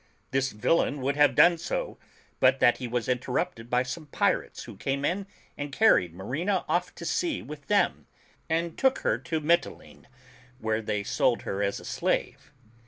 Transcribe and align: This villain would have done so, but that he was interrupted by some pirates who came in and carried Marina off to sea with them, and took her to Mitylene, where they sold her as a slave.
This 0.31 0.51
villain 0.51 0.99
would 1.01 1.15
have 1.15 1.35
done 1.35 1.59
so, 1.59 1.99
but 2.39 2.59
that 2.59 2.77
he 2.77 2.87
was 2.87 3.07
interrupted 3.07 3.69
by 3.69 3.83
some 3.83 4.07
pirates 4.07 4.63
who 4.63 4.75
came 4.75 5.05
in 5.05 5.27
and 5.59 5.71
carried 5.71 6.11
Marina 6.11 6.65
off 6.67 6.95
to 6.95 7.05
sea 7.05 7.43
with 7.43 7.67
them, 7.67 8.07
and 8.49 8.79
took 8.79 8.97
her 9.05 9.19
to 9.19 9.39
Mitylene, 9.39 10.07
where 10.57 10.81
they 10.81 11.03
sold 11.03 11.43
her 11.43 11.61
as 11.61 11.79
a 11.79 11.85
slave. 11.85 12.49